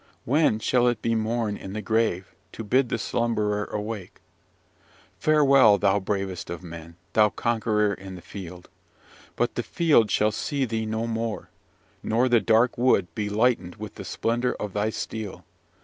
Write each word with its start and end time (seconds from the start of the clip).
When 0.25 0.57
shall 0.57 0.87
it 0.87 1.03
be 1.03 1.13
morn 1.13 1.55
in 1.55 1.73
the 1.73 1.81
grave, 1.83 2.33
to 2.53 2.63
bid 2.63 2.89
the 2.89 2.97
slumberer 2.97 3.65
awake? 3.65 4.19
Farewell, 5.19 5.77
thou 5.77 5.99
bravest 5.99 6.49
of 6.49 6.63
men! 6.63 6.95
thou 7.13 7.29
conqueror 7.29 7.93
in 7.93 8.15
the 8.15 8.23
field! 8.23 8.67
but 9.35 9.53
the 9.53 9.61
field 9.61 10.09
shall 10.09 10.31
see 10.31 10.65
thee 10.65 10.87
no 10.87 11.05
more, 11.05 11.51
nor 12.01 12.27
the 12.27 12.39
dark 12.41 12.79
wood 12.79 13.13
be 13.13 13.29
lightened 13.29 13.75
with 13.75 13.93
the 13.93 14.03
splendour 14.03 14.53
of 14.59 14.73
thy 14.73 14.89
steel. 14.89 15.45